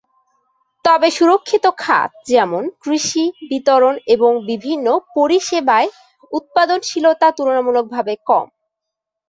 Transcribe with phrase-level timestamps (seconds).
[0.85, 5.89] তবে সুরক্ষিত খাত যেমন কৃষি, বিতরণ এবং বিভিন্ন পরিষেবায়
[6.31, 8.47] উৎপাদনশীলতা তুলনামূলকভাবে কম।